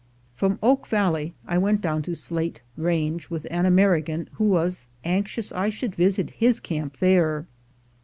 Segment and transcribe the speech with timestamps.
[0.33, 5.51] From Oak Valley I went down to Slate Range with an American who was anxious
[5.51, 7.45] I should visit his camp there.